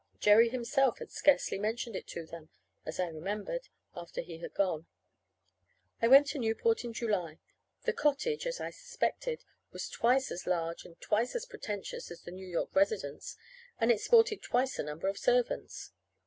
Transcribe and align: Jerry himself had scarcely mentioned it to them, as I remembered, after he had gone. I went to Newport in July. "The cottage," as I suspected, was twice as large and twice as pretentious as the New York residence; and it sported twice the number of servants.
Jerry 0.19 0.49
himself 0.49 0.97
had 0.97 1.11
scarcely 1.11 1.59
mentioned 1.59 1.95
it 1.95 2.07
to 2.07 2.25
them, 2.25 2.49
as 2.87 2.99
I 2.99 3.05
remembered, 3.09 3.69
after 3.95 4.21
he 4.21 4.39
had 4.39 4.55
gone. 4.55 4.87
I 6.01 6.07
went 6.07 6.25
to 6.29 6.39
Newport 6.39 6.83
in 6.83 6.91
July. 6.91 7.37
"The 7.83 7.93
cottage," 7.93 8.47
as 8.47 8.59
I 8.59 8.71
suspected, 8.71 9.43
was 9.71 9.89
twice 9.89 10.31
as 10.31 10.47
large 10.47 10.85
and 10.85 10.99
twice 11.01 11.35
as 11.35 11.45
pretentious 11.45 12.09
as 12.09 12.23
the 12.23 12.31
New 12.31 12.47
York 12.47 12.71
residence; 12.73 13.37
and 13.79 13.91
it 13.91 14.01
sported 14.01 14.41
twice 14.41 14.77
the 14.77 14.83
number 14.85 15.07
of 15.07 15.19
servants. 15.19 15.91